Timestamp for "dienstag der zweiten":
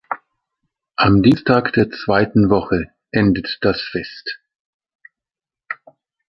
1.21-2.49